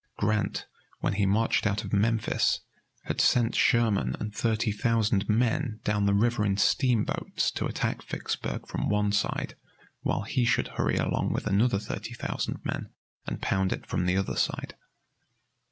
[0.17, 0.65] Grant,
[1.01, 2.61] when he marched out of Memphis,
[3.03, 8.65] had sent Sherman and thirty thousand men down the river in steamboats to attack Vicksburg
[8.67, 9.53] from one side
[10.01, 12.89] while he should hurry along with another thirty thousand men
[13.27, 14.75] and pound it from the other side.